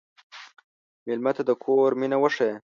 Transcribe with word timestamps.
مېلمه 1.05 1.31
ته 1.37 1.41
د 1.45 1.51
کور 1.63 1.89
مینه 1.99 2.17
وښیه. 2.19 2.55